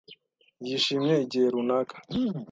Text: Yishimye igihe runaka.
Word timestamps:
Yishimye 0.65 1.13
igihe 1.25 1.45
runaka. 1.55 1.95